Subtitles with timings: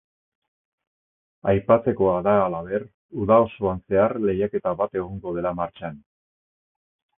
[1.53, 2.87] Aipatzekoa da, halaber,
[3.27, 6.05] uda osoan zehar lehiaketa bat egongo dela martxan.